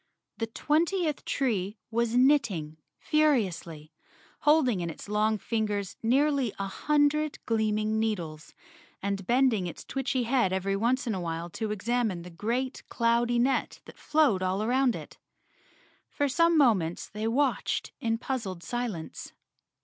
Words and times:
The 0.39 0.47
twentieth 0.47 1.23
tree 1.25 1.77
was 1.91 2.15
knitting 2.15 2.77
furiously, 2.97 3.93
holding 4.39 4.81
in 4.81 4.89
its 4.89 5.07
long 5.07 5.37
fingers 5.37 5.95
nearly 6.01 6.51
a 6.57 6.65
hundred 6.65 7.37
gleaming 7.45 7.99
needles, 7.99 8.55
and 9.03 9.27
bending 9.27 9.67
its 9.67 9.85
witchy 9.93 10.23
head 10.23 10.51
every 10.51 10.75
once 10.75 11.05
in 11.05 11.13
a 11.13 11.21
while 11.21 11.51
to 11.51 11.67
exam¬ 11.69 12.11
ine 12.11 12.23
the 12.23 12.31
great, 12.31 12.81
cloudy 12.89 13.37
net 13.37 13.79
that 13.85 13.99
flowed 13.99 14.41
all 14.41 14.63
around 14.63 14.95
it. 14.95 15.19
For 16.09 16.27
some 16.27 16.57
moments 16.57 17.07
they 17.07 17.27
watched 17.27 17.91
in 17.99 18.17
puzzled 18.17 18.63
silence. 18.63 19.33